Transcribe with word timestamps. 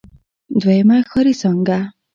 دويمه 0.59 0.97
ښاري 1.09 1.33
څانګه. 1.41 1.77